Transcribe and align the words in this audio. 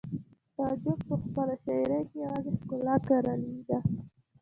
تعجب 0.55 0.99
په 1.09 1.15
خپله 1.23 1.55
شاعرۍ 1.63 2.01
کې 2.09 2.17
یوازې 2.23 2.51
ښکلا 2.59 2.95
کرلې 3.07 3.55
ده 3.69 3.79